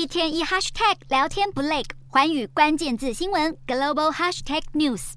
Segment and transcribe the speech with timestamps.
[0.00, 5.12] 一天一 hashtag 聊天不累，寰宇关键字新闻 global hashtag news。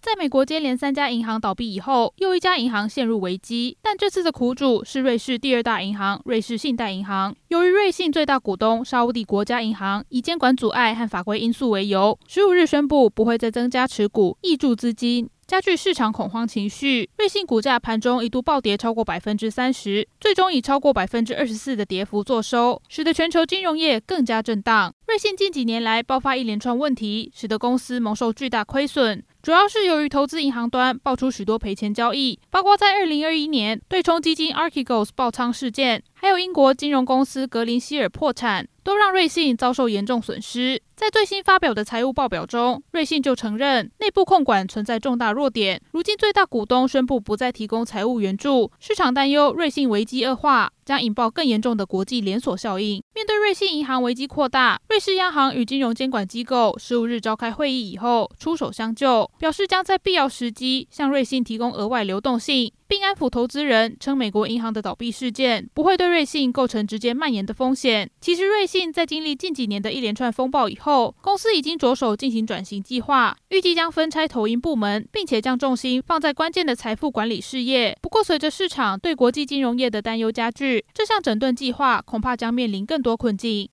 [0.00, 7.34] 在美国接连三家银行倒闭以后，又一家银行陷入危机，但这次的苦主是瑞士第二大银行瑞士信贷银行。
[7.48, 15.28] 由于瑞信最大股东沙乌地国家银行以监管阻碍和法规因素为由，十五日宣布不会再增加持股，挹注资金。
[15.50, 24.94] 加剧市场恐慌情绪，瑞信股价盘中一度暴跌超过百分之三十，最终以超过百分之二十四的跌幅作收，使得全球金融业更加震荡。
[25.08, 40.82] 瑞信近几年来爆发一连串问题，使得公司蒙受巨大亏损，主要是由于投资银行端爆出许多赔钱交易，包括在二零二一年对冲基金 Archegos 爆仓事件，还有英国金融公司格林希尔破产，都让瑞信遭受严重损失。
[40.94, 45.80] 在最新发表的财务报表中，瑞信就承认内部控管存在重大弱点。
[45.92, 53.02] 如今最大股东宣布不再提供财务援助，市场担忧瑞信危机恶化，将引爆更严重的国际连锁效应。
[53.30, 62.72] 对瑞信银行危机扩大，瑞士央行与金融监管机构十五日召开会议以后，出手相救，表示将在必要时机向瑞信提供额外流动性。
[62.88, 68.10] 并安抚投资人，称美国银行的倒闭事件不会对瑞信构成直接蔓延的风险。
[68.20, 77.96] 其实，瑞信在经历近几年的一连串风暴以后，公司已经着手进行转型计划，预计将分拆投银部门，并且将重心放在关键的财富管理事业。
[78.02, 83.68] 不过，随着市场对国际金融业的担忧加剧，这项整顿计划恐怕将面临更多困境。